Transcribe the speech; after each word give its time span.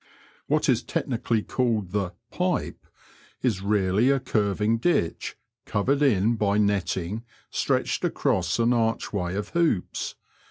What 0.47 0.67
is 0.67 0.81
technically 0.81 1.43
called 1.43 1.91
the 1.91 2.13
pipe" 2.31 2.87
is 3.43 3.61
really 3.61 4.09
a 4.09 4.19
curving 4.19 4.79
ditch 4.79 5.37
covered 5.67 6.01
in 6.01 6.37
by 6.37 6.57
netting 6.57 7.23
stretched 7.51 8.03
across 8.03 8.57
an 8.57 8.73
archway 8.73 9.35
of 9.35 9.49
hoops. 9.49 10.15